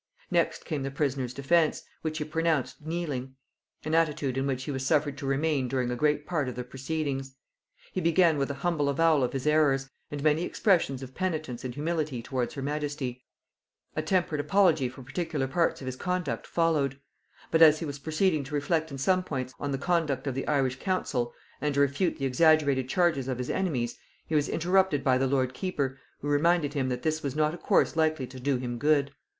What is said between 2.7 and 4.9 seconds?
kneeling; an attitude in which he was